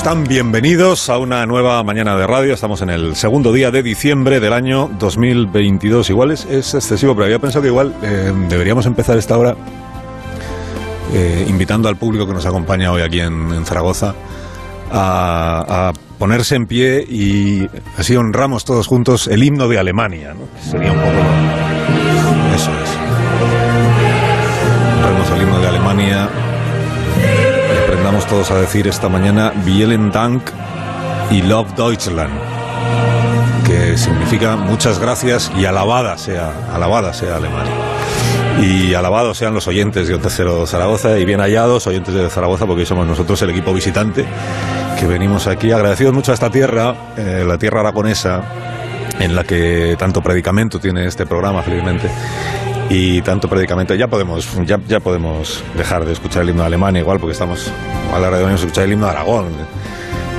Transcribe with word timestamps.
Están, 0.00 0.24
bienvenidos 0.24 1.10
a 1.10 1.18
una 1.18 1.44
nueva 1.44 1.82
mañana 1.82 2.16
de 2.16 2.26
radio. 2.26 2.54
Estamos 2.54 2.80
en 2.80 2.88
el 2.88 3.16
segundo 3.16 3.52
día 3.52 3.70
de 3.70 3.82
diciembre 3.82 4.40
del 4.40 4.54
año 4.54 4.90
2022. 4.98 6.08
Igual 6.08 6.30
es, 6.30 6.46
es 6.46 6.72
excesivo, 6.72 7.14
pero 7.14 7.26
había 7.26 7.38
pensado 7.38 7.60
que 7.60 7.68
igual 7.68 7.94
eh, 8.02 8.32
deberíamos 8.48 8.86
empezar 8.86 9.18
esta 9.18 9.36
hora 9.36 9.54
eh, 11.12 11.44
invitando 11.46 11.86
al 11.86 11.96
público 11.96 12.26
que 12.26 12.32
nos 12.32 12.46
acompaña 12.46 12.90
hoy 12.90 13.02
aquí 13.02 13.20
en, 13.20 13.52
en 13.52 13.66
Zaragoza 13.66 14.14
a, 14.90 15.90
a 15.90 15.92
ponerse 16.18 16.54
en 16.54 16.66
pie 16.66 17.04
y 17.06 17.68
así 17.98 18.16
honramos 18.16 18.64
todos 18.64 18.86
juntos 18.86 19.26
el 19.26 19.42
himno 19.42 19.68
de 19.68 19.78
Alemania. 19.78 20.32
¿no? 20.32 20.48
Sería 20.62 20.92
un 20.92 20.98
poco... 20.98 21.18
Eso 22.54 22.70
es. 22.70 22.90
Honremos 25.04 25.30
el 25.30 25.42
himno 25.42 25.60
de 25.60 25.68
Alemania 25.68 26.49
aprendamos 27.90 28.24
todos 28.28 28.52
a 28.52 28.60
decir 28.60 28.86
esta 28.86 29.08
mañana 29.08 29.52
Vielen 29.64 30.12
Dank 30.12 30.42
y 31.28 31.42
Love 31.42 31.74
Deutschland, 31.74 32.30
que 33.66 33.98
significa 33.98 34.54
muchas 34.54 35.00
gracias 35.00 35.50
y 35.58 35.64
alabada 35.64 36.16
sea, 36.16 36.52
alabada 36.72 37.12
sea 37.12 37.34
Alemania. 37.34 37.72
Y 38.62 38.94
alabados 38.94 39.38
sean 39.38 39.54
los 39.54 39.66
oyentes 39.66 40.06
de 40.06 40.14
Onda 40.14 40.30
Zaragoza 40.30 41.18
y 41.18 41.24
bien 41.24 41.40
hallados 41.40 41.88
oyentes 41.88 42.14
de 42.14 42.30
Zaragoza 42.30 42.64
porque 42.64 42.86
somos 42.86 43.08
nosotros 43.08 43.42
el 43.42 43.50
equipo 43.50 43.74
visitante 43.74 44.24
que 44.96 45.06
venimos 45.08 45.48
aquí 45.48 45.72
agradecidos 45.72 46.14
mucho 46.14 46.30
a 46.30 46.34
esta 46.34 46.48
tierra, 46.48 46.94
eh, 47.16 47.42
la 47.44 47.58
tierra 47.58 47.80
aragonesa 47.80 48.40
en 49.18 49.34
la 49.34 49.42
que 49.42 49.96
tanto 49.98 50.22
predicamento 50.22 50.78
tiene 50.78 51.06
este 51.06 51.26
programa 51.26 51.60
felizmente 51.60 52.08
y 52.90 53.22
tanto 53.22 53.48
predicamento 53.48 53.94
ya 53.94 54.08
podemos 54.08 54.48
ya, 54.66 54.80
ya 54.88 54.98
podemos 54.98 55.62
dejar 55.76 56.04
de 56.04 56.12
escuchar 56.12 56.42
el 56.42 56.50
himno 56.50 56.62
de 56.62 56.66
Alemania 56.66 57.00
igual 57.00 57.20
porque 57.20 57.32
estamos 57.32 57.72
igual 58.08 58.24
ahora 58.24 58.38
debemos 58.38 58.60
escuchar 58.60 58.84
el 58.84 58.92
himno 58.92 59.06
de 59.06 59.12
Aragón 59.12 59.46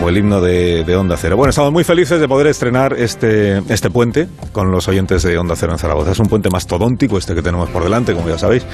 o 0.02 0.10
el 0.10 0.18
himno 0.18 0.42
de, 0.42 0.96
Onda 0.96 1.16
Cero. 1.18 1.38
Bueno, 1.38 1.52
estamos 1.52 1.72
muy 1.72 1.84
felices 1.84 2.20
de 2.20 2.28
poder 2.28 2.48
estrenar 2.48 2.94
este, 2.94 3.60
este 3.72 3.90
puente 3.90 4.28
con 4.52 4.72
los 4.72 4.88
oyentes 4.88 5.24
de 5.24 5.38
Onda 5.38 5.56
Cero 5.56 5.74
en 5.74 5.78
Zaragoza. 5.78 6.12
Es 6.12 6.20
un 6.20 6.28
puente 6.28 6.50
mastodóntico 6.50 7.18
este 7.18 7.36
que 7.36 7.42
tenemos 7.42 7.70
por 7.70 7.84
delante, 7.84 8.14
como 8.14 8.28
ya 8.28 8.38
sabéis. 8.38 8.66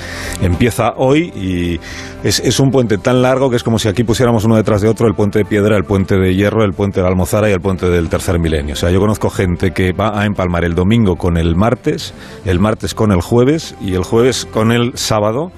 Empieza 0.41 0.93
hoy 0.95 1.31
y 1.35 1.79
es, 2.23 2.39
es 2.39 2.59
un 2.59 2.69
puente 2.69 2.97
tan 2.97 3.21
largo 3.21 3.49
que 3.49 3.57
es 3.57 3.63
como 3.63 3.77
si 3.77 3.87
aquí 3.87 4.03
pusiéramos 4.03 4.45
uno 4.45 4.55
detrás 4.55 4.81
de 4.81 4.87
otro 4.87 5.07
el 5.07 5.15
puente 5.15 5.39
de 5.39 5.45
piedra, 5.45 5.75
el 5.75 5.83
puente 5.83 6.15
de 6.15 6.33
hierro, 6.33 6.63
el 6.63 6.73
puente 6.73 7.01
de 7.01 7.07
Almozara 7.07 7.49
y 7.49 7.53
el 7.53 7.61
puente 7.61 7.89
del 7.89 8.09
tercer 8.09 8.39
milenio. 8.39 8.73
O 8.73 8.77
sea, 8.77 8.89
yo 8.89 8.99
conozco 8.99 9.29
gente 9.29 9.71
que 9.71 9.91
va 9.91 10.19
a 10.19 10.25
empalmar 10.25 10.63
el 10.63 10.75
domingo 10.75 11.15
con 11.17 11.37
el 11.37 11.55
martes, 11.55 12.13
el 12.45 12.59
martes 12.59 12.93
con 12.93 13.11
el 13.11 13.21
jueves 13.21 13.75
y 13.81 13.95
el 13.95 14.03
jueves 14.03 14.45
con 14.45 14.71
el 14.71 14.97
sábado 14.97 15.51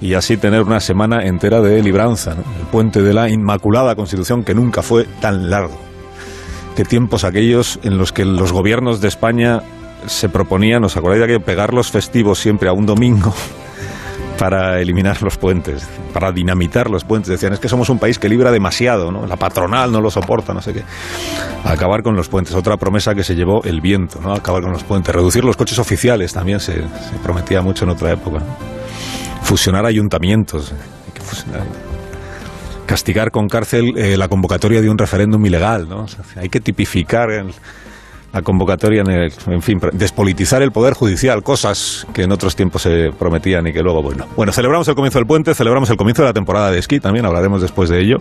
y 0.00 0.14
así 0.14 0.36
tener 0.36 0.62
una 0.62 0.80
semana 0.80 1.24
entera 1.24 1.60
de 1.60 1.82
libranza, 1.82 2.32
el 2.32 2.66
puente 2.70 3.02
de 3.02 3.12
la 3.12 3.28
Inmaculada 3.28 3.96
Constitución 3.96 4.44
que 4.44 4.54
nunca 4.54 4.82
fue 4.82 5.04
tan 5.20 5.50
largo. 5.50 5.76
Qué 6.76 6.84
tiempos 6.84 7.24
aquellos 7.24 7.80
en 7.82 7.98
los 7.98 8.12
que 8.12 8.24
los 8.24 8.52
gobiernos 8.52 9.00
de 9.00 9.08
España 9.08 9.62
se 10.06 10.28
proponían, 10.28 10.84
¿os 10.84 10.96
acordáis 10.96 11.18
de 11.18 11.24
aquello? 11.24 11.44
Pegar 11.44 11.74
los 11.74 11.90
festivos 11.90 12.38
siempre 12.38 12.68
a 12.68 12.72
un 12.72 12.86
domingo 12.86 13.34
para 14.38 14.80
eliminar 14.80 15.20
los 15.20 15.36
puentes, 15.36 15.84
para 16.14 16.30
dinamitar 16.30 16.88
los 16.88 17.02
puentes. 17.02 17.30
Decían, 17.30 17.52
es 17.52 17.58
que 17.58 17.68
somos 17.68 17.88
un 17.88 17.98
país 17.98 18.20
que 18.20 18.28
libra 18.28 18.52
demasiado, 18.52 19.10
¿no? 19.10 19.26
La 19.26 19.34
patronal 19.34 19.90
no 19.90 20.00
lo 20.00 20.08
soporta, 20.08 20.54
no 20.54 20.62
sé 20.62 20.72
qué. 20.72 20.84
Acabar 21.64 22.04
con 22.04 22.14
los 22.14 22.28
puentes, 22.28 22.54
otra 22.54 22.76
promesa 22.76 23.12
que 23.16 23.24
se 23.24 23.34
llevó 23.34 23.64
el 23.64 23.80
viento, 23.80 24.20
¿no? 24.20 24.32
Acabar 24.32 24.62
con 24.62 24.70
los 24.70 24.84
puentes. 24.84 25.12
Reducir 25.12 25.44
los 25.44 25.56
coches 25.56 25.80
oficiales 25.80 26.32
también 26.32 26.60
se, 26.60 26.74
se 26.74 27.18
prometía 27.24 27.60
mucho 27.60 27.84
en 27.84 27.90
otra 27.90 28.12
época. 28.12 28.40
Fusionar 29.48 29.86
ayuntamientos. 29.86 30.72
Hay 30.72 31.12
que 31.14 31.22
fusionar. 31.22 31.62
Castigar 32.84 33.30
con 33.30 33.48
cárcel 33.48 33.96
eh, 33.96 34.18
la 34.18 34.28
convocatoria 34.28 34.82
de 34.82 34.90
un 34.90 34.98
referéndum 34.98 35.44
ilegal. 35.46 35.88
¿no? 35.88 36.04
Hay 36.36 36.50
que 36.50 36.60
tipificar 36.60 37.30
el, 37.30 37.54
la 38.32 38.42
convocatoria, 38.42 39.00
en, 39.00 39.10
el, 39.10 39.32
en, 39.46 39.62
fin, 39.62 39.80
despolitizar 39.92 40.62
el 40.62 40.70
poder 40.70 40.94
judicial, 40.94 41.42
cosas 41.42 42.06
que 42.12 42.22
en 42.22 42.32
otros 42.32 42.54
tiempos 42.56 42.82
se 42.82 43.10
prometían 43.18 43.66
y 43.66 43.72
que 43.72 43.82
luego, 43.82 44.02
bueno. 44.02 44.26
Bueno, 44.36 44.52
celebramos 44.52 44.86
el 44.88 44.94
comienzo 44.94 45.18
del 45.18 45.26
puente, 45.26 45.54
celebramos 45.54 45.88
el 45.90 45.96
comienzo 45.96 46.22
de 46.22 46.28
la 46.28 46.34
temporada 46.34 46.70
de 46.70 46.78
esquí, 46.78 47.00
también 47.00 47.24
hablaremos 47.24 47.62
después 47.62 47.88
de 47.88 48.00
ello, 48.00 48.18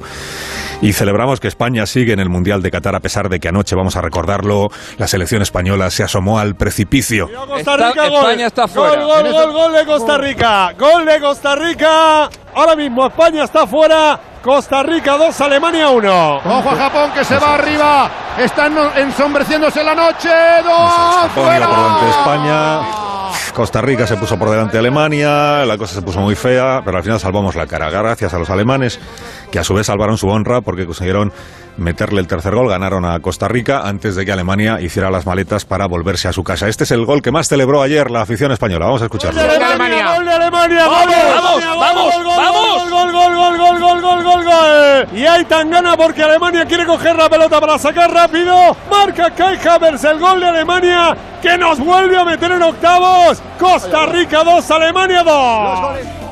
y 0.82 0.94
celebramos 0.94 1.40
que 1.40 1.48
España 1.48 1.86
sigue 1.86 2.14
en 2.14 2.20
el 2.20 2.30
Mundial 2.30 2.62
de 2.62 2.72
Qatar, 2.72 2.96
a 2.96 3.00
pesar 3.00 3.30
de 3.30 3.40
que 3.40 3.50
anoche, 3.50 3.76
vamos 3.76 3.96
a 3.98 4.02
recordarlo, 4.02 4.70
la 4.98 5.08
selección 5.08 5.42
española 5.42 5.90
se 5.90 6.04
asomó 6.04 6.40
al 6.40 6.56
precipicio. 6.56 7.30
Costa 7.48 7.76
Rica, 7.76 7.90
está, 7.90 8.10
gol. 8.10 8.20
España 8.20 8.48
está 8.48 8.68
fuera. 8.68 9.04
Gol, 9.04 9.24
gol, 9.24 9.32
gol, 9.32 9.52
gol 9.54 9.74
de 9.74 9.86
Costa 9.86 10.18
Rica. 10.18 10.74
Gol 10.78 11.06
de 11.06 11.20
Costa 11.20 11.56
Rica. 11.56 12.30
Ahora 12.56 12.76
mismo 12.76 13.08
España 13.08 13.44
está 13.44 13.68
fuera. 13.68 14.20
Costa 14.42 14.84
Rica 14.84 15.18
2, 15.18 15.42
Alemania 15.42 15.90
1. 15.90 16.38
Ojo 16.38 16.70
a 16.70 16.76
Japón 16.76 17.12
que 17.14 17.24
se 17.24 17.38
va 17.38 17.56
arriba. 17.56 18.27
Están 18.38 18.78
ensombreciéndose 18.96 19.84
la 19.84 19.96
noche. 19.96 20.30
¡Dos! 20.64 20.92
Japón 21.22 21.56
iba 21.56 21.68
por 21.68 21.78
delante 21.78 22.06
de 22.06 22.12
España. 22.12 23.08
Costa 23.54 23.82
Rica 23.82 24.06
se 24.06 24.18
puso 24.18 24.38
por 24.38 24.52
delante 24.52 24.74
de 24.74 24.80
Alemania, 24.80 25.66
la 25.66 25.78
cosa 25.78 25.96
se 25.96 26.04
puso 26.04 26.20
muy 26.20 26.36
fea, 26.36 26.82
pero 26.86 26.98
al 26.98 27.04
final 27.04 27.20
salvamos 27.20 27.56
la 27.56 27.66
cara. 27.66 27.90
Gracias 27.90 28.32
a 28.36 28.38
los 28.38 28.50
alemanes, 28.52 29.00
que 29.52 29.60
a 29.60 29.64
su 29.64 29.74
vez 29.74 29.88
salvaron 29.88 30.18
su 30.18 30.28
honra 30.28 30.62
porque 30.62 30.86
consiguieron 30.86 31.32
meterle 31.78 32.20
el 32.20 32.28
tercer 32.28 32.56
gol, 32.56 32.70
ganaron 32.70 33.06
a 33.06 33.20
Costa 33.20 33.48
Rica 33.48 33.82
antes 33.88 34.16
de 34.16 34.26
que 34.26 34.32
Alemania 34.32 34.82
hiciera 34.82 35.10
las 35.10 35.26
maletas 35.26 35.66
para 35.66 35.88
volverse 35.88 36.28
a 36.28 36.34
su 36.34 36.44
casa. 36.44 36.68
Este 36.68 36.84
es 36.84 36.92
el 36.92 37.06
gol 37.06 37.22
que 37.22 37.32
más 37.32 37.48
celebró 37.48 37.82
ayer 37.82 38.10
la 38.10 38.22
afición 38.22 38.52
española. 38.52 38.86
Vamos 38.86 39.02
a 39.02 39.06
escucharlo. 39.06 39.40
¡Gol 39.40 39.50
de 39.50 39.64
Alemania! 39.64 40.16
¡Gol 40.16 40.26
de 40.26 40.32
Alemania! 40.32 40.88
¡Vamos! 40.88 41.64
¡Vamos! 41.80 42.14
¡Vamos! 42.26 42.90
¡Gol, 42.90 43.12
gol, 43.12 43.36
gol, 43.36 43.58
gol, 43.58 43.80
gol, 43.80 44.02
gol, 44.02 44.24
gol, 44.24 44.44
gol! 44.44 45.08
Y 45.14 45.26
hay 45.26 45.46
tan 45.46 45.70
gana 45.70 45.96
porque 45.96 46.24
Alemania 46.24 46.66
quiere 46.66 46.86
coger 46.86 47.16
la 47.16 47.30
pelota 47.30 47.60
para 47.60 47.78
sacar 47.78 48.12
rápido. 48.12 48.76
Marca 48.90 49.32
Kai 49.32 49.58
Havertz 49.58 50.04
el 50.04 50.20
gol 50.20 50.40
de 50.40 50.48
Alemania 50.48 51.16
que 51.42 51.58
nos 51.58 51.80
vuelve 51.80 52.18
a 52.18 52.26
meter 52.26 52.52
en 52.52 52.64
octavos. 52.64 53.42
Costa 53.60 54.08
Rica 54.08 54.44
2, 54.44 54.72
Alemania 54.72 55.24
2 55.24 56.27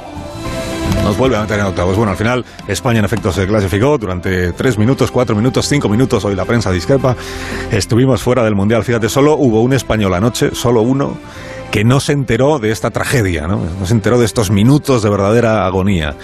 nos 1.05 1.17
vuelve 1.19 1.37
a 1.37 1.41
meter 1.41 1.59
en 1.59 1.67
octavos. 1.67 1.95
Bueno, 1.95 2.13
al 2.13 2.17
final 2.17 2.43
España 2.67 2.97
en 2.97 3.05
efecto 3.05 3.31
se 3.31 3.45
clasificó 3.45 3.99
durante 3.99 4.53
tres 4.53 4.79
minutos, 4.79 5.11
cuatro 5.11 5.35
minutos, 5.35 5.67
cinco 5.67 5.87
minutos. 5.87 6.25
Hoy 6.25 6.35
la 6.35 6.45
prensa 6.45 6.71
discrepa. 6.71 7.15
Estuvimos 7.71 8.23
fuera 8.23 8.43
del 8.43 8.55
Mundial. 8.55 8.83
Fíjate, 8.83 9.07
solo 9.07 9.35
hubo 9.35 9.61
un 9.61 9.73
español 9.73 10.15
anoche, 10.15 10.55
solo 10.55 10.81
uno, 10.81 11.15
que 11.69 11.83
no 11.83 11.99
se 11.99 12.13
enteró 12.13 12.57
de 12.57 12.71
esta 12.71 12.89
tragedia, 12.89 13.45
¿no? 13.45 13.61
no 13.79 13.85
se 13.85 13.93
enteró 13.93 14.17
de 14.17 14.25
estos 14.25 14.49
minutos 14.49 15.03
de 15.03 15.11
verdadera 15.11 15.67
agonía. 15.67 16.15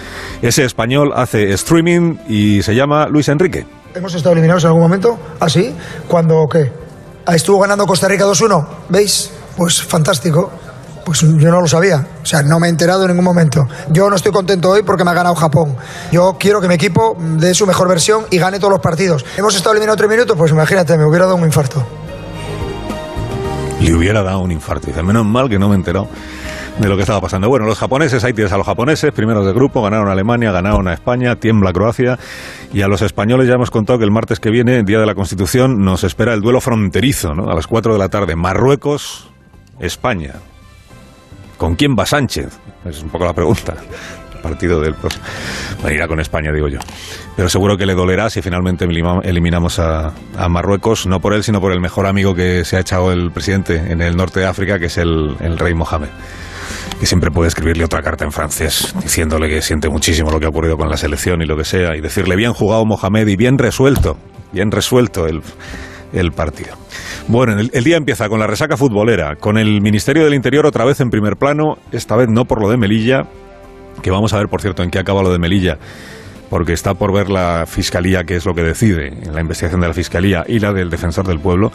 Ese 0.41 0.65
español 0.65 1.13
hace 1.15 1.51
streaming 1.53 2.15
y 2.27 2.63
se 2.63 2.73
llama 2.73 3.07
Luis 3.07 3.29
Enrique. 3.29 3.67
¿Hemos 3.93 4.15
estado 4.15 4.33
eliminados 4.33 4.63
en 4.63 4.69
algún 4.69 4.81
momento? 4.81 5.15
¿Ah, 5.39 5.47
sí? 5.47 5.75
¿Cuándo 6.07 6.49
qué? 6.51 6.71
Estuvo 7.27 7.59
ganando 7.59 7.85
Costa 7.85 8.07
Rica 8.07 8.25
2-1, 8.25 8.65
¿veis? 8.89 9.29
Pues 9.55 9.83
fantástico. 9.83 10.51
Pues 11.05 11.21
yo 11.21 11.49
no 11.49 11.61
lo 11.61 11.67
sabía, 11.67 12.05
o 12.21 12.25
sea, 12.25 12.43
no 12.43 12.59
me 12.59 12.67
he 12.67 12.69
enterado 12.69 13.03
en 13.03 13.09
ningún 13.09 13.25
momento. 13.25 13.67
Yo 13.89 14.09
no 14.09 14.15
estoy 14.15 14.31
contento 14.31 14.69
hoy 14.69 14.83
porque 14.83 15.03
me 15.03 15.11
ha 15.11 15.13
ganado 15.13 15.35
Japón. 15.35 15.75
Yo 16.11 16.37
quiero 16.39 16.61
que 16.61 16.67
mi 16.67 16.75
equipo 16.75 17.17
dé 17.19 17.53
su 17.53 17.65
mejor 17.65 17.87
versión 17.87 18.25
y 18.29 18.37
gane 18.37 18.59
todos 18.59 18.71
los 18.71 18.81
partidos. 18.81 19.25
Hemos 19.37 19.55
estado 19.55 19.73
eliminados 19.73 19.97
tres 19.97 20.09
minutos, 20.09 20.37
pues 20.37 20.51
imagínate, 20.51 20.97
me 20.97 21.05
hubiera 21.05 21.25
dado 21.25 21.37
un 21.37 21.45
infarto. 21.45 21.83
Le 23.79 23.95
hubiera 23.95 24.21
dado 24.21 24.39
un 24.39 24.51
infarto. 24.51 24.87
Dice, 24.87 25.01
menos 25.01 25.25
mal 25.25 25.49
que 25.49 25.57
no 25.57 25.67
me 25.67 25.73
he 25.73 25.77
enterado 25.77 26.07
de 26.77 26.87
lo 26.87 26.95
que 26.95 27.01
estaba 27.01 27.19
pasando. 27.19 27.49
Bueno, 27.49 27.65
los 27.65 27.77
japoneses, 27.77 28.23
ahí 28.23 28.33
tienes 28.33 28.53
a 28.53 28.57
los 28.57 28.65
japoneses, 28.65 29.11
primeros 29.11 29.45
de 29.45 29.53
grupo, 29.53 29.81
ganaron 29.81 30.07
a 30.07 30.11
Alemania, 30.11 30.51
ganaron 30.51 30.87
a 30.87 30.93
España, 30.93 31.35
tiembla 31.35 31.73
Croacia. 31.73 32.17
Y 32.73 32.81
a 32.81 32.87
los 32.87 33.01
españoles 33.01 33.47
ya 33.47 33.55
hemos 33.55 33.71
contado 33.71 33.99
que 33.99 34.05
el 34.05 34.11
martes 34.11 34.39
que 34.39 34.49
viene, 34.49 34.83
Día 34.83 34.99
de 34.99 35.05
la 35.05 35.15
Constitución, 35.15 35.83
nos 35.83 36.03
espera 36.03 36.33
el 36.33 36.41
duelo 36.41 36.61
fronterizo, 36.61 37.33
¿no? 37.33 37.49
A 37.49 37.55
las 37.55 37.67
4 37.67 37.93
de 37.93 37.99
la 37.99 38.09
tarde, 38.09 38.35
Marruecos, 38.35 39.29
España. 39.79 40.35
¿Con 41.61 41.75
quién 41.75 41.91
va 41.91 42.07
Sánchez? 42.07 42.57
Es 42.85 43.03
un 43.03 43.09
poco 43.09 43.23
la 43.23 43.33
pregunta. 43.33 43.75
El 44.33 44.41
partido 44.41 44.81
del 44.81 44.95
pues, 44.95 45.13
bueno, 45.79 45.95
irá 45.95 46.07
con 46.07 46.19
España, 46.19 46.51
digo 46.51 46.67
yo. 46.67 46.79
Pero 47.35 47.49
seguro 47.49 47.77
que 47.77 47.85
le 47.85 47.93
dolerá 47.93 48.31
si 48.31 48.41
finalmente 48.41 48.83
eliminamos 48.83 49.77
a, 49.77 50.11
a, 50.35 50.49
Marruecos, 50.49 51.05
no 51.05 51.19
por 51.19 51.35
él, 51.35 51.43
sino 51.43 51.61
por 51.61 51.71
el 51.71 51.79
mejor 51.79 52.07
amigo 52.07 52.33
que 52.33 52.65
se 52.65 52.77
ha 52.77 52.79
echado 52.79 53.11
el 53.11 53.29
presidente 53.29 53.75
en 53.75 54.01
el 54.01 54.17
norte 54.17 54.39
de 54.39 54.47
África, 54.47 54.79
que 54.79 54.87
es 54.87 54.97
el, 54.97 55.35
el 55.39 55.59
rey 55.59 55.75
Mohamed. 55.75 56.09
Que 56.99 57.05
siempre 57.05 57.29
puede 57.29 57.49
escribirle 57.49 57.85
otra 57.85 58.01
carta 58.01 58.25
en 58.25 58.31
francés, 58.31 58.95
diciéndole 58.99 59.47
que 59.47 59.61
siente 59.61 59.87
muchísimo 59.87 60.31
lo 60.31 60.39
que 60.39 60.47
ha 60.47 60.49
ocurrido 60.49 60.77
con 60.77 60.89
la 60.89 60.97
selección 60.97 61.43
y 61.43 61.45
lo 61.45 61.55
que 61.55 61.63
sea, 61.63 61.95
y 61.95 62.01
decirle 62.01 62.35
bien 62.35 62.53
jugado 62.53 62.83
Mohamed 62.85 63.27
y 63.27 63.35
bien 63.35 63.59
resuelto. 63.59 64.17
bien 64.51 64.71
resuelto 64.71 65.27
el, 65.27 65.43
el 66.11 66.31
partido. 66.31 66.75
Bueno, 67.27 67.57
el, 67.59 67.83
día 67.83 67.97
empieza 67.97 68.27
con 68.29 68.39
la 68.39 68.47
resaca 68.47 68.75
futbolera, 68.75 69.35
con 69.35 69.57
el 69.57 69.81
Ministerio 69.81 70.25
del 70.25 70.33
Interior 70.33 70.65
otra 70.65 70.85
vez 70.85 70.99
en 70.99 71.09
primer 71.09 71.37
plano, 71.37 71.77
esta 71.91 72.15
vez 72.15 72.27
no 72.29 72.45
por 72.45 72.61
lo 72.61 72.69
de 72.69 72.77
Melilla, 72.77 73.25
que 74.01 74.11
vamos 74.11 74.33
a 74.33 74.37
ver, 74.37 74.47
por 74.47 74.61
cierto, 74.61 74.83
en 74.83 74.89
qué 74.89 74.99
acaba 74.99 75.21
lo 75.21 75.31
de 75.31 75.39
Melilla, 75.39 75.77
porque 76.49 76.73
está 76.73 76.95
por 76.95 77.13
ver 77.13 77.29
la 77.29 77.65
Fiscalía 77.67 78.23
qué 78.25 78.35
es 78.35 78.45
lo 78.45 78.53
que 78.53 78.63
decide 78.63 79.07
en 79.07 79.33
la 79.33 79.39
investigación 79.39 79.81
de 79.81 79.87
la 79.87 79.93
Fiscalía 79.93 80.43
y 80.47 80.59
la 80.59 80.73
del 80.73 80.89
Defensor 80.89 81.25
del 81.25 81.39
Pueblo. 81.39 81.71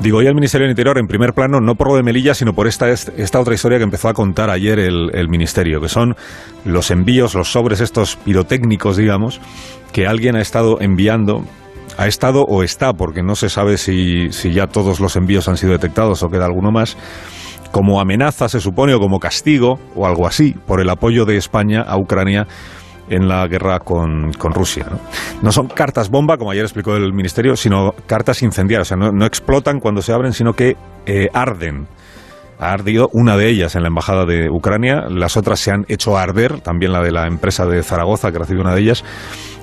Digo, 0.00 0.22
ya 0.22 0.30
el 0.30 0.34
Ministerio 0.34 0.64
del 0.64 0.72
Interior 0.72 0.98
en 0.98 1.06
primer 1.06 1.34
plano, 1.34 1.60
no 1.60 1.74
por 1.76 1.88
lo 1.88 1.96
de 1.96 2.02
Melilla, 2.02 2.34
sino 2.34 2.54
por 2.54 2.66
esta, 2.66 2.88
esta 2.90 3.38
otra 3.38 3.54
historia 3.54 3.78
que 3.78 3.84
empezó 3.84 4.08
a 4.08 4.14
contar 4.14 4.50
ayer 4.50 4.78
el, 4.80 5.10
el 5.12 5.28
Ministerio, 5.28 5.80
que 5.80 5.88
son 5.88 6.16
los 6.64 6.90
envíos, 6.90 7.34
los 7.34 7.52
sobres 7.52 7.80
estos 7.80 8.16
pirotécnicos, 8.16 8.96
digamos, 8.96 9.40
que 9.92 10.06
alguien 10.06 10.34
ha 10.34 10.40
estado 10.40 10.80
enviando 10.80 11.44
ha 11.98 12.06
estado 12.06 12.44
o 12.44 12.62
está, 12.62 12.92
porque 12.92 13.22
no 13.24 13.34
se 13.34 13.48
sabe 13.48 13.76
si, 13.76 14.30
ya 14.30 14.68
todos 14.68 15.00
los 15.00 15.16
envíos 15.16 15.48
han 15.48 15.56
sido 15.56 15.72
detectados 15.72 16.22
o 16.22 16.30
queda 16.30 16.46
alguno 16.46 16.70
más, 16.70 16.96
como 17.72 18.00
amenaza, 18.00 18.48
se 18.48 18.60
supone, 18.60 18.94
o 18.94 19.00
como 19.00 19.18
castigo, 19.18 19.80
o 19.96 20.06
algo 20.06 20.26
así, 20.26 20.54
por 20.66 20.80
el 20.80 20.88
apoyo 20.88 21.26
de 21.26 21.36
España 21.36 21.82
a 21.82 21.98
Ucrania 21.98 22.46
en 23.10 23.26
la 23.26 23.46
guerra 23.48 23.80
con, 23.80 24.32
Rusia. 24.32 24.86
¿no? 25.42 25.50
son 25.50 25.66
cartas 25.66 26.08
bomba, 26.08 26.36
como 26.36 26.52
ayer 26.52 26.62
explicó 26.62 26.94
el 26.94 27.12
Ministerio, 27.12 27.56
sino 27.56 27.92
cartas 28.06 28.42
incendiarias. 28.42 28.86
O 28.86 28.90
sea, 28.90 28.96
no, 28.96 29.10
no 29.10 29.26
explotan 29.26 29.80
cuando 29.80 30.00
se 30.00 30.12
abren, 30.12 30.32
sino 30.32 30.52
que 30.52 30.76
eh, 31.04 31.28
arden. 31.32 31.88
Ha 32.60 32.72
ardido 32.72 33.08
una 33.12 33.36
de 33.36 33.48
ellas 33.48 33.74
en 33.76 33.82
la 33.82 33.88
Embajada 33.88 34.24
de 34.24 34.50
Ucrania, 34.50 35.06
las 35.08 35.36
otras 35.36 35.60
se 35.60 35.70
han 35.70 35.84
hecho 35.88 36.18
arder, 36.18 36.60
también 36.60 36.92
la 36.92 37.00
de 37.00 37.12
la 37.12 37.26
empresa 37.26 37.66
de 37.66 37.82
Zaragoza, 37.82 38.32
que 38.32 38.38
recibió 38.38 38.62
una 38.62 38.74
de 38.74 38.80
ellas, 38.80 39.04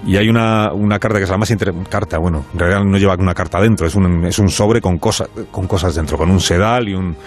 y 0.05 0.17
hay 0.17 0.29
una, 0.29 0.71
una 0.73 0.99
carta 0.99 1.17
que 1.17 1.25
es 1.25 1.29
la 1.29 1.37
más 1.37 1.51
interesante. 1.51 1.89
Carta, 1.89 2.17
bueno, 2.17 2.45
en 2.53 2.59
realidad 2.59 2.83
no 2.83 2.97
lleva 2.97 3.15
una 3.15 3.33
carta 3.33 3.59
dentro, 3.59 3.85
es 3.85 3.95
un, 3.95 4.25
es 4.25 4.39
un 4.39 4.49
sobre 4.49 4.79
con, 4.79 4.97
cosa, 4.97 5.25
con 5.51 5.67
cosas 5.67 5.95
dentro, 5.95 6.17
con 6.17 6.29
un 6.29 6.39
sedal 6.39 6.87
y 6.87 6.93
un, 6.93 7.17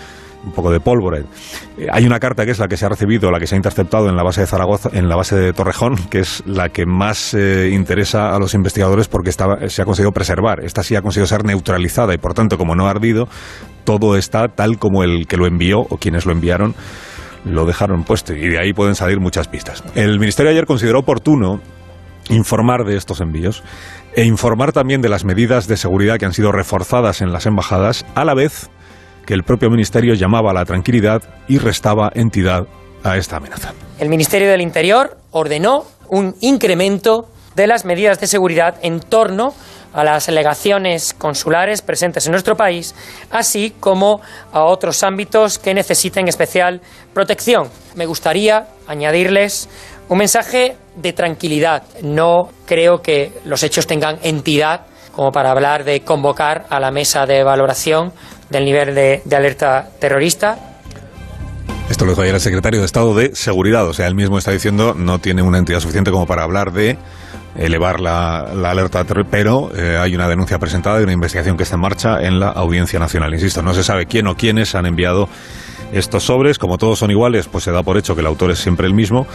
un 0.44 0.52
poco 0.52 0.70
de 0.70 0.80
pólvora. 0.80 1.18
Eh, 1.18 1.86
hay 1.90 2.04
una 2.04 2.18
carta 2.18 2.44
que 2.44 2.52
es 2.52 2.58
la 2.58 2.68
que 2.68 2.76
se 2.76 2.86
ha 2.86 2.88
recibido, 2.88 3.30
la 3.30 3.38
que 3.38 3.46
se 3.46 3.54
ha 3.54 3.56
interceptado 3.56 4.08
en 4.08 4.16
la 4.16 4.22
base 4.22 4.42
de 4.42 4.46
Zaragoza, 4.46 4.90
en 4.92 5.08
la 5.08 5.16
base 5.16 5.36
de 5.36 5.52
Torrejón, 5.52 5.96
que 6.10 6.20
es 6.20 6.42
la 6.46 6.68
que 6.68 6.86
más 6.86 7.34
eh, 7.34 7.70
interesa 7.72 8.34
a 8.34 8.38
los 8.38 8.54
investigadores 8.54 9.08
porque 9.08 9.30
estaba, 9.30 9.68
se 9.68 9.82
ha 9.82 9.84
conseguido 9.84 10.12
preservar. 10.12 10.64
Esta 10.64 10.82
sí 10.82 10.96
ha 10.96 11.02
conseguido 11.02 11.26
ser 11.26 11.44
neutralizada 11.44 12.14
y 12.14 12.18
por 12.18 12.34
tanto, 12.34 12.58
como 12.58 12.74
no 12.74 12.86
ha 12.86 12.90
ardido, 12.90 13.28
todo 13.84 14.16
está 14.16 14.48
tal 14.48 14.78
como 14.78 15.02
el 15.02 15.26
que 15.26 15.36
lo 15.36 15.46
envió 15.46 15.80
o 15.80 15.98
quienes 15.98 16.26
lo 16.26 16.32
enviaron 16.32 16.74
lo 17.44 17.64
dejaron 17.64 18.04
puesto 18.04 18.34
y 18.34 18.48
de 18.48 18.58
ahí 18.58 18.72
pueden 18.72 18.94
salir 18.94 19.20
muchas 19.20 19.48
pistas. 19.48 19.82
El 19.94 20.18
Ministerio 20.18 20.50
ayer 20.50 20.66
consideró 20.66 20.98
oportuno 20.98 21.60
informar 22.30 22.84
de 22.84 22.96
estos 22.96 23.20
envíos 23.20 23.62
e 24.14 24.24
informar 24.24 24.72
también 24.72 25.00
de 25.00 25.08
las 25.08 25.24
medidas 25.24 25.68
de 25.68 25.76
seguridad 25.76 26.18
que 26.18 26.26
han 26.26 26.32
sido 26.32 26.52
reforzadas 26.52 27.22
en 27.22 27.32
las 27.32 27.46
embajadas, 27.46 28.04
a 28.14 28.24
la 28.24 28.34
vez 28.34 28.68
que 29.28 29.34
el 29.34 29.42
propio 29.42 29.68
Ministerio 29.68 30.14
llamaba 30.14 30.52
a 30.52 30.54
la 30.54 30.64
tranquilidad 30.64 31.22
y 31.48 31.58
restaba 31.58 32.10
entidad 32.14 32.66
a 33.04 33.18
esta 33.18 33.36
amenaza. 33.36 33.74
El 33.98 34.08
Ministerio 34.08 34.48
del 34.48 34.62
Interior 34.62 35.18
ordenó 35.32 35.84
un 36.08 36.34
incremento 36.40 37.28
de 37.54 37.66
las 37.66 37.84
medidas 37.84 38.18
de 38.20 38.26
seguridad 38.26 38.76
en 38.80 39.00
torno 39.00 39.52
a 39.92 40.02
las 40.02 40.28
delegaciones 40.28 41.12
consulares 41.12 41.82
presentes 41.82 42.24
en 42.24 42.32
nuestro 42.32 42.56
país, 42.56 42.94
así 43.30 43.74
como 43.78 44.22
a 44.50 44.64
otros 44.64 45.02
ámbitos 45.02 45.58
que 45.58 45.74
necesiten 45.74 46.26
especial 46.26 46.80
protección. 47.12 47.68
Me 47.96 48.06
gustaría 48.06 48.68
añadirles 48.86 49.68
un 50.08 50.16
mensaje 50.16 50.78
de 50.96 51.12
tranquilidad. 51.12 51.82
No 52.02 52.48
creo 52.64 53.02
que 53.02 53.30
los 53.44 53.62
hechos 53.62 53.86
tengan 53.86 54.18
entidad 54.22 54.86
como 55.18 55.32
para 55.32 55.50
hablar 55.50 55.84
de 55.84 56.00
convocar 56.00 56.64
a 56.70 56.78
la 56.80 56.92
mesa 56.92 57.26
de 57.26 57.42
valoración 57.42 58.12
del 58.50 58.64
nivel 58.64 58.94
de, 58.94 59.22
alerta 59.34 59.88
terrorista. 59.98 60.58
Esto 61.90 62.04
lo 62.04 62.12
dijo 62.12 62.22
ayer 62.22 62.34
el 62.34 62.40
secretario 62.40 62.80
de 62.80 62.86
Estado 62.86 63.14
de 63.14 63.34
Seguridad, 63.34 63.86
o 63.86 63.94
sea, 63.94 64.06
él 64.06 64.14
mismo 64.14 64.38
está 64.38 64.50
diciendo 64.50 64.94
no 64.94 65.18
tiene 65.20 65.42
una 65.42 65.58
entidad 65.58 65.80
suficiente 65.80 66.10
como 66.10 66.26
para 66.26 66.42
hablar 66.42 66.72
de 66.72 66.98
elevar 67.56 67.98
la, 67.98 68.50
la 68.54 68.70
alerta, 68.70 69.04
pero 69.30 69.70
eh, 69.74 69.96
hay 69.98 70.14
una 70.14 70.28
denuncia 70.28 70.58
presentada 70.58 71.00
y 71.00 71.04
una 71.04 71.12
investigación 71.12 71.56
que 71.56 71.62
está 71.62 71.76
en 71.76 71.80
marcha 71.80 72.22
en 72.22 72.40
la 72.40 72.48
Audiencia 72.50 72.98
Nacional. 72.98 73.32
Insisto, 73.32 73.62
no 73.62 73.72
se 73.74 73.82
sabe 73.82 74.06
quién 74.06 74.26
o 74.26 74.36
quiénes 74.36 74.74
han 74.74 74.86
enviado 74.86 75.28
estos 75.92 76.24
sobres, 76.24 76.58
como 76.58 76.78
todos 76.78 76.98
son 76.98 77.10
iguales, 77.10 77.48
pues 77.48 77.64
se 77.64 77.72
da 77.72 77.82
por 77.82 77.96
hecho 77.96 78.14
que 78.14 78.20
el 78.20 78.26
autor 78.26 78.50
es 78.50 78.58
siempre 78.58 78.86
el 78.86 78.94
mismo. 78.94 79.26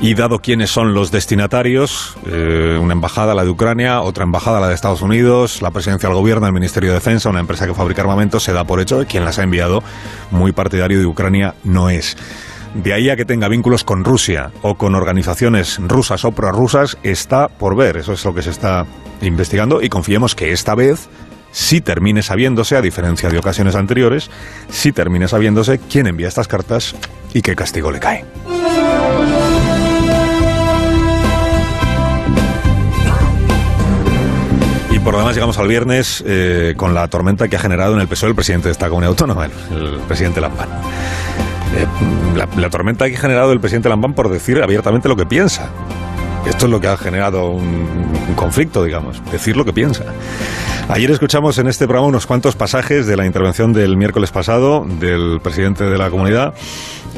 Y 0.00 0.14
dado 0.14 0.38
quiénes 0.38 0.70
son 0.70 0.94
los 0.94 1.10
destinatarios, 1.10 2.16
eh, 2.26 2.78
una 2.80 2.94
embajada, 2.94 3.34
la 3.34 3.44
de 3.44 3.50
Ucrania, 3.50 4.00
otra 4.00 4.24
embajada, 4.24 4.60
la 4.60 4.68
de 4.68 4.74
Estados 4.74 5.02
Unidos, 5.02 5.62
la 5.62 5.70
presidencia 5.70 6.08
del 6.08 6.16
gobierno, 6.16 6.46
el 6.46 6.52
Ministerio 6.52 6.90
de 6.90 6.94
Defensa, 6.94 7.28
una 7.28 7.40
empresa 7.40 7.66
que 7.66 7.74
fabrica 7.74 8.02
armamentos, 8.02 8.42
se 8.42 8.52
da 8.52 8.64
por 8.64 8.80
hecho 8.80 9.00
que 9.00 9.06
quien 9.06 9.24
las 9.24 9.38
ha 9.38 9.42
enviado, 9.42 9.82
muy 10.30 10.52
partidario 10.52 10.98
de 10.98 11.06
Ucrania, 11.06 11.54
no 11.64 11.90
es. 11.90 12.16
De 12.74 12.92
ahí 12.92 13.10
a 13.10 13.16
que 13.16 13.24
tenga 13.24 13.48
vínculos 13.48 13.82
con 13.82 14.04
Rusia 14.04 14.50
o 14.62 14.76
con 14.76 14.94
organizaciones 14.94 15.78
rusas 15.80 16.24
o 16.24 16.32
prorrusas 16.32 16.98
está 17.02 17.48
por 17.48 17.76
ver. 17.76 17.96
Eso 17.96 18.12
es 18.12 18.24
lo 18.24 18.34
que 18.34 18.42
se 18.42 18.50
está 18.50 18.86
investigando 19.22 19.82
y 19.82 19.88
confiemos 19.88 20.34
que 20.34 20.52
esta 20.52 20.74
vez 20.74 21.08
sí 21.52 21.80
termine 21.80 22.22
sabiéndose, 22.22 22.76
a 22.76 22.82
diferencia 22.82 23.28
de 23.28 23.38
ocasiones 23.38 23.74
anteriores, 23.74 24.30
sí 24.70 24.92
termine 24.92 25.28
sabiéndose 25.28 25.78
quién 25.78 26.06
envía 26.06 26.28
estas 26.28 26.48
cartas 26.48 26.94
y 27.32 27.42
qué 27.42 27.54
castigo 27.54 27.90
le 27.90 28.00
cae. 28.00 28.24
Y 34.90 34.98
por 35.00 35.12
lo 35.12 35.20
demás 35.20 35.34
llegamos 35.34 35.58
al 35.58 35.68
viernes 35.68 36.24
eh, 36.26 36.74
con 36.76 36.94
la 36.94 37.08
tormenta 37.08 37.48
que 37.48 37.56
ha 37.56 37.60
generado 37.60 37.94
en 37.94 38.00
el 38.00 38.08
PSOE 38.08 38.30
el 38.30 38.34
presidente 38.34 38.68
de 38.68 38.72
esta 38.72 38.88
comunidad 38.88 39.10
autónoma, 39.10 39.44
el 39.44 40.00
presidente 40.08 40.40
Lambán. 40.40 40.68
Eh, 41.76 41.86
la, 42.36 42.48
la, 42.56 42.70
tormenta 42.70 43.08
que 43.08 43.16
ha 43.16 43.20
generado 43.20 43.52
el 43.52 43.60
presidente 43.60 43.88
Lambán 43.88 44.14
por 44.14 44.30
decir 44.30 44.62
abiertamente 44.62 45.08
lo 45.08 45.16
que 45.16 45.26
piensa. 45.26 45.70
Esto 46.46 46.66
es 46.66 46.72
lo 46.72 46.80
que 46.80 46.88
ha 46.88 46.96
generado 46.96 47.50
un, 47.50 47.64
un, 48.28 48.34
conflicto, 48.34 48.82
digamos, 48.82 49.22
decir 49.30 49.56
lo 49.56 49.64
que 49.64 49.72
piensa. 49.72 50.04
Ayer 50.90 51.10
escuchamos 51.10 51.58
en 51.58 51.68
este 51.68 51.84
programa 51.84 52.08
unos 52.08 52.26
cuantos 52.26 52.56
pasajes 52.56 53.06
de 53.06 53.14
la 53.14 53.26
intervención 53.26 53.74
del 53.74 53.98
miércoles 53.98 54.30
pasado 54.30 54.86
del 54.88 55.38
presidente 55.42 55.84
de 55.84 55.98
la 55.98 56.08
comunidad 56.08 56.54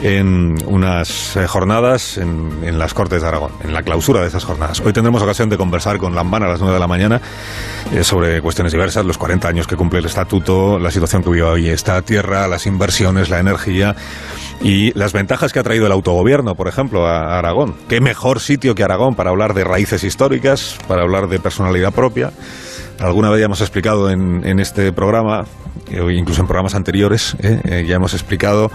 en 0.02 0.56
unas 0.66 1.38
jornadas 1.46 2.18
en, 2.18 2.64
en, 2.64 2.80
las 2.80 2.94
Cortes 2.94 3.22
de 3.22 3.28
Aragón, 3.28 3.52
en 3.62 3.72
la 3.72 3.84
clausura 3.84 4.22
de 4.22 4.26
esas 4.26 4.42
jornadas. 4.42 4.80
Hoy 4.80 4.92
tendremos 4.92 5.22
ocasión 5.22 5.48
de 5.50 5.56
conversar 5.56 5.98
con 5.98 6.16
Lambán 6.16 6.42
a 6.42 6.48
las 6.48 6.58
9 6.58 6.74
de 6.74 6.80
la 6.80 6.88
mañana 6.88 7.20
eh, 7.94 8.02
sobre 8.02 8.40
cuestiones 8.42 8.72
diversas, 8.72 9.06
los 9.06 9.18
40 9.18 9.46
años 9.46 9.68
que 9.68 9.76
cumple 9.76 10.00
el 10.00 10.06
estatuto, 10.06 10.80
la 10.80 10.90
situación 10.90 11.22
que 11.22 11.30
vive 11.30 11.44
hoy 11.44 11.68
esta 11.68 12.02
tierra, 12.02 12.48
las 12.48 12.66
inversiones, 12.66 13.30
la 13.30 13.38
energía 13.38 13.94
y 14.60 14.92
las 14.98 15.12
ventajas 15.12 15.52
que 15.52 15.60
ha 15.60 15.62
traído 15.62 15.86
el 15.86 15.92
autogobierno, 15.92 16.56
por 16.56 16.66
ejemplo, 16.66 17.06
a 17.06 17.38
Aragón. 17.38 17.76
¿Qué 17.88 18.00
mejor 18.00 18.40
sitio 18.40 18.74
que 18.74 18.82
Aragón 18.82 19.14
para 19.14 19.30
hablar 19.30 19.54
de 19.54 19.62
raíces 19.62 20.02
históricas, 20.02 20.76
para 20.88 21.02
hablar 21.02 21.28
de 21.28 21.38
personalidad 21.38 21.92
propia? 21.92 22.32
Alguna 23.00 23.30
vez 23.30 23.40
ya 23.40 23.46
hemos 23.46 23.60
explicado 23.60 24.10
en, 24.10 24.44
en 24.44 24.60
este 24.60 24.92
programa, 24.92 25.46
eh, 25.90 26.02
incluso 26.12 26.42
en 26.42 26.46
programas 26.46 26.74
anteriores, 26.74 27.34
eh, 27.40 27.60
eh, 27.64 27.84
ya 27.88 27.96
hemos 27.96 28.12
explicado 28.12 28.70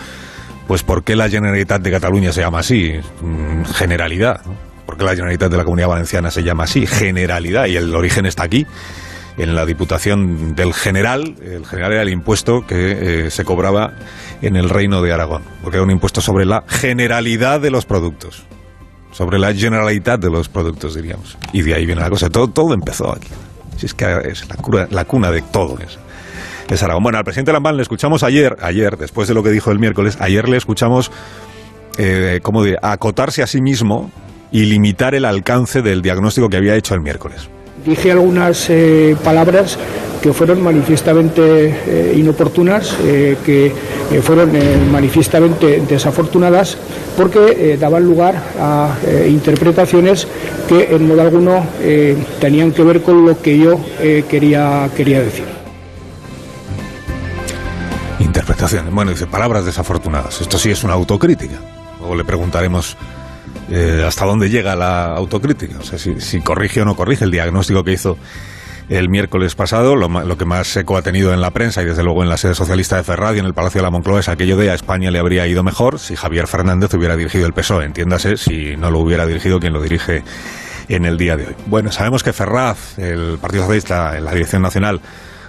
pues 0.67 0.83
por 0.83 1.03
qué 1.03 1.15
la 1.15 1.29
Generalitat 1.29 1.81
de 1.81 1.91
Cataluña 1.91 2.31
se 2.33 2.41
llama 2.41 2.59
así, 2.59 2.93
mm, 3.21 3.65
generalidad. 3.65 4.41
¿Por 4.85 4.97
qué 4.97 5.03
la 5.03 5.11
Generalitat 5.11 5.51
de 5.51 5.57
la 5.57 5.63
Comunidad 5.63 5.89
Valenciana 5.89 6.31
se 6.31 6.43
llama 6.43 6.63
así, 6.63 6.87
generalidad? 6.87 7.67
Y 7.67 7.75
el 7.75 7.93
origen 7.93 8.25
está 8.25 8.43
aquí 8.43 8.65
en 9.37 9.55
la 9.55 9.65
Diputación 9.65 10.55
del 10.55 10.73
General. 10.73 11.35
El 11.41 11.65
General 11.65 11.93
era 11.93 12.01
el 12.01 12.09
impuesto 12.09 12.65
que 12.65 13.25
eh, 13.25 13.31
se 13.31 13.43
cobraba 13.43 13.93
en 14.41 14.55
el 14.55 14.69
Reino 14.69 15.01
de 15.01 15.13
Aragón, 15.13 15.43
porque 15.61 15.77
era 15.77 15.83
un 15.83 15.91
impuesto 15.91 16.21
sobre 16.21 16.45
la 16.45 16.63
generalidad 16.67 17.59
de 17.59 17.71
los 17.71 17.85
productos, 17.85 18.43
sobre 19.11 19.39
la 19.39 19.53
generalidad 19.53 20.19
de 20.19 20.29
los 20.29 20.49
productos, 20.49 20.95
diríamos. 20.95 21.37
Y 21.53 21.61
de 21.61 21.75
ahí 21.75 21.85
viene 21.85 22.01
la 22.01 22.09
cosa. 22.09 22.29
Todo, 22.29 22.47
todo 22.49 22.73
empezó 22.73 23.11
aquí. 23.11 23.29
Si 23.77 23.85
es 23.85 23.93
que 23.93 24.05
es 24.25 24.47
la 24.47 24.55
cuna, 24.55 24.87
la 24.89 25.05
cuna 25.05 25.31
de 25.31 25.41
todo. 25.41 25.77
Es 26.69 26.83
Aragón. 26.83 27.03
Bueno, 27.03 27.17
al 27.17 27.23
presidente 27.23 27.53
Lambán 27.53 27.75
le 27.77 27.83
escuchamos 27.83 28.23
ayer, 28.23 28.57
ayer, 28.61 28.97
después 28.97 29.27
de 29.27 29.33
lo 29.33 29.43
que 29.43 29.51
dijo 29.51 29.71
el 29.71 29.79
miércoles, 29.79 30.17
ayer 30.19 30.49
le 30.49 30.57
escuchamos, 30.57 31.11
eh, 31.97 32.39
¿cómo 32.41 32.63
de 32.63 32.77
acotarse 32.81 33.43
a 33.43 33.47
sí 33.47 33.61
mismo 33.61 34.11
y 34.51 34.65
limitar 34.65 35.15
el 35.15 35.25
alcance 35.25 35.81
del 35.81 36.01
diagnóstico 36.01 36.49
que 36.49 36.57
había 36.57 36.75
hecho 36.75 36.95
el 36.95 37.01
miércoles 37.01 37.49
dije 37.85 38.11
algunas 38.11 38.69
eh, 38.69 39.15
palabras 39.23 39.77
que 40.21 40.33
fueron 40.33 40.63
manifiestamente 40.63 41.41
eh, 41.85 42.13
inoportunas, 42.17 42.95
eh, 43.03 43.37
que 43.45 43.71
fueron 44.21 44.51
manifiestamente 44.91 45.83
desafortunadas, 45.87 46.77
porque 47.15 47.77
daban 47.79 48.03
lugar 48.03 48.35
a 48.59 48.95
interpretaciones 49.27 50.27
que 50.67 50.95
en 50.95 51.07
modo 51.07 51.21
alguno 51.21 51.65
tenían 52.39 52.71
que 52.71 52.83
ver 52.83 53.01
con 53.01 53.25
lo 53.25 53.39
que 53.39 53.57
yo 53.57 53.79
quería, 54.29 54.89
quería 54.95 55.21
decir. 55.21 55.45
Interpretaciones. 58.19 58.93
Bueno, 58.93 59.11
dice 59.11 59.27
palabras 59.27 59.65
desafortunadas. 59.65 60.41
Esto 60.41 60.57
sí 60.57 60.71
es 60.71 60.83
una 60.83 60.93
autocrítica. 60.93 61.55
Luego 61.99 62.15
le 62.15 62.23
preguntaremos 62.23 62.97
eh, 63.69 64.03
hasta 64.05 64.25
dónde 64.25 64.49
llega 64.49 64.75
la 64.75 65.05
autocrítica, 65.15 65.79
o 65.79 65.83
sea, 65.83 65.97
si, 65.97 66.41
corrige 66.41 66.81
o 66.81 66.85
no 66.85 66.95
corrige 66.95 67.25
el 67.25 67.31
diagnóstico 67.31 67.83
que 67.83 67.93
hizo 67.93 68.17
el 68.89 69.09
miércoles 69.09 69.55
pasado. 69.55 69.95
Lo, 69.95 70.37
que 70.37 70.45
más 70.45 70.75
eco 70.77 70.97
ha 70.97 71.01
tenido 71.01 71.33
en 71.33 71.41
la 71.41 71.51
prensa 71.51 71.81
y 71.81 71.85
desde 71.85 72.03
luego 72.03 72.21
en 72.21 72.29
la 72.29 72.37
sede 72.37 72.53
socialista 72.53 72.97
de 72.97 73.03
Ferrari, 73.03 73.39
en 73.39 73.45
el 73.45 73.53
Palacio 73.53 73.79
de 73.79 73.83
la 73.83 73.91
Moncloa, 73.91 74.19
es 74.19 74.29
aquello 74.29 74.57
de 74.57 74.69
a 74.69 74.75
España 74.75 75.09
le 75.09 75.19
habría 75.19 75.47
ido 75.47 75.63
mejor 75.63 75.99
si 75.99 76.15
Javier 76.15 76.47
Fernández 76.47 76.93
hubiera 76.93 77.15
dirigido 77.15 77.47
el 77.47 77.53
PSOE. 77.53 77.85
Entiéndase, 77.85 78.37
si 78.37 78.75
no 78.77 78.91
lo 78.91 78.99
hubiera 78.99 79.25
dirigido 79.25 79.59
quien 79.59 79.73
lo 79.73 79.81
dirige 79.81 80.23
en 80.87 81.05
el 81.05 81.17
día 81.17 81.35
de 81.35 81.47
hoy. 81.47 81.55
Bueno, 81.65 81.91
sabemos 81.91 82.21
que 82.21 82.33
Ferraz, 82.33 82.99
el 82.99 83.39
Partido 83.39 83.63
Socialista 83.63 84.17
en 84.17 84.25
la 84.25 84.31
dirección 84.33 84.61
nacional, 84.61 85.01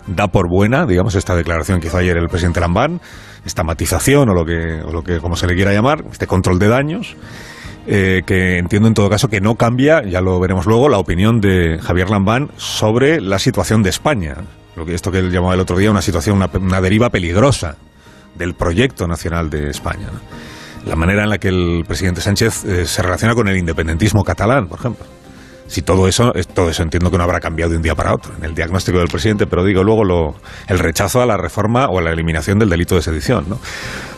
da 0.06 0.28
por 0.28 0.48
buena, 0.48 0.86
digamos, 0.86 1.14
esta 1.14 1.34
declaración 1.34 1.80
que 1.80 1.88
hizo 1.88 1.98
ayer 1.98 2.16
el 2.16 2.28
presidente 2.28 2.60
Lambán, 2.60 3.00
esta 3.44 3.62
matización 3.64 4.28
o 4.30 4.34
lo 4.34 4.44
que, 4.44 4.80
o 4.82 4.92
lo 4.92 5.02
que 5.02 5.18
como 5.18 5.36
se 5.36 5.46
le 5.46 5.54
quiera 5.54 5.72
llamar, 5.72 6.04
este 6.10 6.26
control 6.26 6.58
de 6.58 6.68
daños. 6.68 7.16
Eh, 7.88 8.22
que 8.26 8.58
entiendo 8.58 8.88
en 8.88 8.94
todo 8.94 9.08
caso 9.08 9.28
que 9.28 9.40
no 9.40 9.54
cambia, 9.54 10.02
ya 10.02 10.20
lo 10.20 10.40
veremos 10.40 10.66
luego, 10.66 10.88
la 10.88 10.98
opinión 10.98 11.40
de 11.40 11.78
Javier 11.80 12.10
Lambán 12.10 12.50
sobre 12.56 13.20
la 13.20 13.38
situación 13.38 13.82
de 13.82 13.90
España. 13.90 14.36
Lo 14.74 14.84
que, 14.84 14.94
esto 14.94 15.12
que 15.12 15.18
él 15.18 15.30
llamaba 15.30 15.54
el 15.54 15.60
otro 15.60 15.78
día 15.78 15.90
una 15.90 16.02
situación, 16.02 16.36
una, 16.36 16.80
deriva 16.80 17.10
peligrosa 17.10 17.76
del 18.34 18.54
proyecto 18.54 19.06
nacional 19.06 19.50
de 19.50 19.70
España. 19.70 20.08
La 20.84 20.96
manera 20.96 21.22
en 21.22 21.30
la 21.30 21.38
que 21.38 21.48
el 21.48 21.84
presidente 21.86 22.20
Sánchez 22.20 22.64
eh, 22.64 22.86
se 22.86 23.02
relaciona 23.02 23.34
con 23.34 23.48
el 23.48 23.56
independentismo 23.56 24.24
catalán, 24.24 24.66
por 24.66 24.80
ejemplo 24.80 25.06
si 25.66 25.82
todo 25.82 26.08
eso, 26.08 26.32
todo 26.54 26.70
eso 26.70 26.82
entiendo 26.82 27.10
que 27.10 27.18
no 27.18 27.24
habrá 27.24 27.40
cambiado 27.40 27.70
de 27.70 27.76
un 27.76 27.82
día 27.82 27.94
para 27.94 28.14
otro 28.14 28.32
en 28.36 28.44
el 28.44 28.54
diagnóstico 28.54 28.98
del 28.98 29.08
presidente, 29.08 29.46
pero 29.46 29.64
digo 29.64 29.82
luego 29.82 30.04
lo, 30.04 30.34
el 30.68 30.78
rechazo 30.78 31.20
a 31.20 31.26
la 31.26 31.36
reforma 31.36 31.86
o 31.86 31.98
a 31.98 32.02
la 32.02 32.10
eliminación 32.10 32.58
del 32.58 32.68
delito 32.68 32.94
de 32.94 33.02
sedición, 33.02 33.46
¿no? 33.48 33.58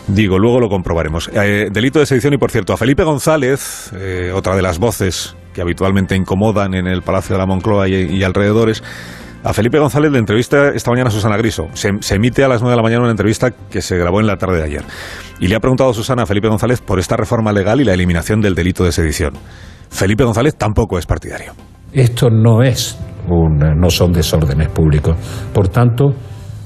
Digo, 0.09 0.39
luego 0.39 0.59
lo 0.59 0.69
comprobaremos. 0.71 1.31
Eh, 1.35 1.69
delito 1.71 1.99
de 1.99 2.07
sedición 2.07 2.33
y 2.33 2.39
por 2.39 2.51
cierto, 2.51 2.73
a 2.73 2.79
Felipe 2.79 3.05
González, 3.05 3.93
eh, 3.95 4.33
otra 4.35 4.57
de 4.57 4.63
las 4.63 4.79
voces 4.79 5.37
que 5.53 5.61
habitualmente 5.61 6.17
incomodan 6.17 6.75
en 6.75 6.87
el 6.87 7.03
Palacio 7.03 7.35
de 7.35 7.39
la 7.41 7.47
Moncloa 7.47 7.89
y, 7.89 8.23
alrededores, 8.23 8.83
a 9.45 9.53
Felipe 9.53 9.79
González 9.79 10.11
le 10.11 10.19
entrevista 10.19 10.71
esta 10.71 10.91
mañana 10.91 11.09
a 11.09 11.11
Susana 11.11 11.37
Griso. 11.37 11.69
Se, 11.75 12.15
emite 12.15 12.43
a 12.43 12.49
las 12.49 12.63
9 12.63 12.73
de 12.73 12.77
la 12.77 12.83
mañana 12.83 13.03
una 13.03 13.11
entrevista 13.11 13.51
que 13.51 13.83
se 13.83 13.99
grabó 13.99 14.21
en 14.21 14.27
la 14.27 14.37
tarde 14.37 14.57
de 14.57 14.65
ayer. 14.65 14.85
Y 15.41 15.49
le 15.49 15.57
ha 15.57 15.61
preguntado 15.61 15.91
a 15.91 15.95
Susana 15.95 16.23
a 16.23 16.27
Felipe 16.27 16.49
González 16.49 16.81
por 16.81 16.99
esta 16.99 17.17
reforma 17.17 17.53
legal 17.53 17.81
y 17.81 17.85
la 17.85 17.93
eliminación 17.93 18.41
del 18.41 18.55
delito 18.55 18.85
de 18.85 18.93
sedición. 18.93 19.35
Felipe 19.91 20.25
González 20.25 20.57
tampoco 20.57 20.99
es 20.99 21.07
partidario. 21.07 21.53
Esto 21.93 22.31
no 22.31 22.63
es 22.63 22.99
no 23.29 23.91
son 23.91 24.13
desórdenes 24.13 24.69
públicos. 24.69 25.17
Por 25.53 25.69
tanto, 25.69 26.15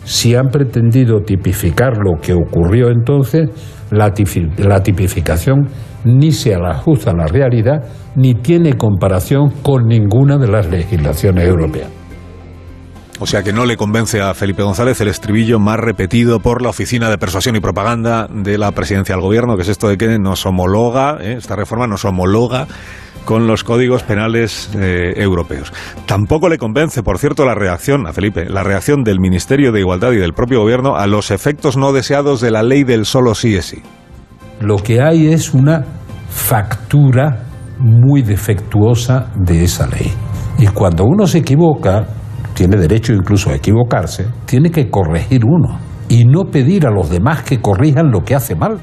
si 0.04 0.34
han 0.34 0.48
pretendido 0.48 1.20
tipificar 1.20 1.96
lo 1.96 2.20
que 2.20 2.32
ocurrió 2.34 2.88
entonces, 2.90 3.48
la, 3.90 4.12
tipificación 4.12 5.68
ni 6.04 6.32
se 6.32 6.54
ajusta 6.54 7.10
a 7.10 7.14
la 7.14 7.26
realidad 7.26 7.82
ni 8.16 8.34
tiene 8.34 8.74
comparación 8.76 9.50
con 9.62 9.86
ninguna 9.86 10.38
de 10.38 10.48
las 10.48 10.70
legislaciones 10.70 11.46
europeas. 11.46 11.88
O 13.20 13.26
sea 13.26 13.44
que 13.44 13.52
no 13.52 13.66
le 13.66 13.76
convence 13.76 14.20
a 14.20 14.34
Felipe 14.34 14.64
González 14.64 15.00
el 15.00 15.06
estribillo 15.06 15.60
más 15.60 15.78
repetido 15.78 16.40
por 16.40 16.60
la 16.60 16.70
Oficina 16.70 17.08
de 17.08 17.18
Persuasión 17.18 17.54
y 17.54 17.60
Propaganda 17.60 18.26
de 18.28 18.58
la 18.58 18.72
Presidencia 18.72 19.14
del 19.14 19.22
Gobierno, 19.22 19.54
que 19.54 19.62
es 19.62 19.68
esto 19.68 19.88
de 19.88 19.96
que 19.96 20.18
nos 20.18 20.44
homologa, 20.44 21.18
¿eh? 21.20 21.36
esta 21.38 21.54
reforma 21.54 21.86
nos 21.86 22.04
homologa 22.04 22.66
con 23.24 23.46
los 23.46 23.64
códigos 23.64 24.02
penales 24.02 24.70
eh, 24.74 25.14
europeos. 25.16 25.72
Tampoco 26.06 26.48
le 26.48 26.58
convence, 26.58 27.02
por 27.02 27.18
cierto, 27.18 27.44
la 27.44 27.54
reacción 27.54 28.06
a 28.06 28.12
Felipe, 28.12 28.48
la 28.48 28.62
reacción 28.62 29.04
del 29.04 29.20
Ministerio 29.20 29.72
de 29.72 29.80
Igualdad 29.80 30.12
y 30.12 30.16
del 30.16 30.32
propio 30.32 30.60
Gobierno 30.60 30.96
a 30.96 31.06
los 31.06 31.30
efectos 31.30 31.76
no 31.76 31.92
deseados 31.92 32.40
de 32.40 32.50
la 32.50 32.62
ley 32.62 32.84
del 32.84 33.04
solo 33.04 33.34
sí 33.34 33.56
es 33.56 33.66
sí. 33.66 33.82
Lo 34.60 34.76
que 34.76 35.02
hay 35.02 35.32
es 35.32 35.54
una 35.54 35.84
factura 36.28 37.44
muy 37.78 38.22
defectuosa 38.22 39.30
de 39.34 39.64
esa 39.64 39.86
ley. 39.86 40.12
Y 40.58 40.66
cuando 40.68 41.04
uno 41.04 41.26
se 41.26 41.38
equivoca, 41.38 42.06
tiene 42.54 42.76
derecho 42.76 43.12
incluso 43.12 43.50
a 43.50 43.54
equivocarse, 43.54 44.26
tiene 44.44 44.70
que 44.70 44.90
corregir 44.90 45.44
uno 45.44 45.78
y 46.08 46.24
no 46.24 46.44
pedir 46.44 46.86
a 46.86 46.90
los 46.90 47.10
demás 47.10 47.42
que 47.42 47.60
corrijan 47.60 48.10
lo 48.10 48.22
que 48.22 48.34
hace 48.34 48.54
mal. 48.54 48.78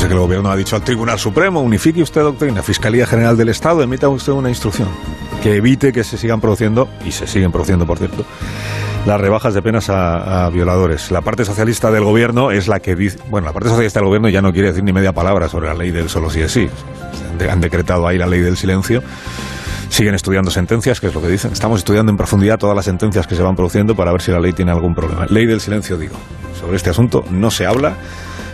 Parece 0.00 0.14
que 0.14 0.14
el 0.14 0.26
gobierno 0.26 0.50
ha 0.50 0.56
dicho 0.56 0.76
al 0.76 0.82
Tribunal 0.82 1.18
Supremo, 1.18 1.60
unifique 1.60 2.00
usted 2.00 2.22
doctrina, 2.22 2.62
Fiscalía 2.62 3.06
General 3.06 3.36
del 3.36 3.50
Estado, 3.50 3.82
emita 3.82 4.08
usted 4.08 4.32
una 4.32 4.48
instrucción 4.48 4.88
que 5.42 5.56
evite 5.56 5.92
que 5.92 6.04
se 6.04 6.16
sigan 6.16 6.40
produciendo, 6.40 6.88
y 7.04 7.12
se 7.12 7.26
siguen 7.26 7.52
produciendo, 7.52 7.86
por 7.86 7.98
cierto, 7.98 8.24
las 9.04 9.20
rebajas 9.20 9.52
de 9.52 9.60
penas 9.60 9.90
a, 9.90 10.48
violadores. 10.48 11.10
La 11.10 11.20
parte 11.20 11.44
socialista 11.44 11.90
del 11.90 12.02
gobierno 12.02 12.50
es 12.50 12.66
la 12.66 12.80
que 12.80 12.96
dice, 12.96 13.18
bueno, 13.28 13.48
la 13.48 13.52
parte 13.52 13.68
socialista 13.68 14.00
del 14.00 14.06
gobierno 14.06 14.30
ya 14.30 14.40
no 14.40 14.54
quiere 14.54 14.68
decir 14.68 14.82
ni 14.84 14.94
media 14.94 15.12
palabra 15.12 15.50
sobre 15.50 15.66
la 15.66 15.74
ley 15.74 15.90
del 15.90 16.08
solo 16.08 16.30
sí 16.30 16.40
es 16.40 16.50
sí. 16.50 16.70
Han 17.50 17.60
decretado 17.60 18.08
ahí 18.08 18.16
la 18.16 18.26
ley 18.26 18.40
del 18.40 18.56
silencio. 18.56 19.02
Siguen 19.90 20.14
estudiando 20.14 20.50
sentencias, 20.50 20.98
que 20.98 21.08
es 21.08 21.14
lo 21.14 21.20
que 21.20 21.28
dicen. 21.28 21.52
Estamos 21.52 21.78
estudiando 21.78 22.08
en 22.08 22.16
profundidad 22.16 22.56
todas 22.56 22.74
las 22.74 22.86
sentencias 22.86 23.26
que 23.26 23.34
se 23.34 23.42
van 23.42 23.54
produciendo 23.54 23.94
para 23.94 24.12
ver 24.12 24.22
si 24.22 24.30
la 24.30 24.40
ley 24.40 24.54
tiene 24.54 24.70
algún 24.70 24.94
problema. 24.94 25.26
Ley 25.26 25.44
del 25.44 25.60
silencio, 25.60 25.98
digo. 25.98 26.16
Sobre 26.58 26.78
este 26.78 26.88
asunto 26.88 27.22
no 27.30 27.50
se 27.50 27.66
habla 27.66 27.96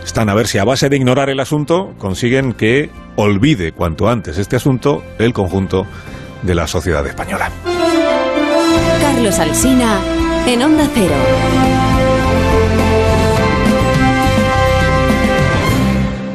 están 0.07 0.29
a 0.29 0.33
ver 0.33 0.47
si 0.47 0.57
a 0.57 0.63
base 0.63 0.87
de 0.87 0.95
ignorar 0.95 1.29
el 1.29 1.39
asunto 1.41 1.93
consiguen 1.97 2.53
que 2.53 2.89
olvide 3.17 3.73
cuanto 3.73 4.07
antes 4.07 4.37
este 4.37 4.55
asunto 4.55 5.03
el 5.19 5.33
conjunto 5.33 5.85
de 6.43 6.55
la 6.55 6.65
sociedad 6.65 7.05
española. 7.05 7.51
Carlos 9.01 9.37
Alsina 9.37 9.99
en 10.47 10.63
Onda 10.63 10.89
Cero. 10.93 11.76